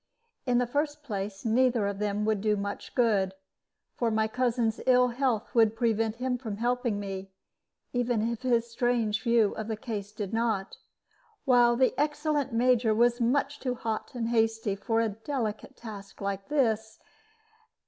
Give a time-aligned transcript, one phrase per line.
[0.47, 3.35] In the first place, neither of them would do much good;
[3.93, 7.29] for my cousin's ill health would prevent him from helping me,
[7.93, 10.77] even if his strange view of the case did not,
[11.45, 16.47] while the excellent Major was much too hot and hasty for a delicate task like
[16.47, 16.99] this.